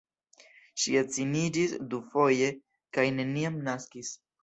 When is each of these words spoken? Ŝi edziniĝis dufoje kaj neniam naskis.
Ŝi 0.83 0.95
edziniĝis 1.01 1.77
dufoje 1.93 2.51
kaj 2.99 3.09
neniam 3.23 3.65
naskis. 3.73 4.15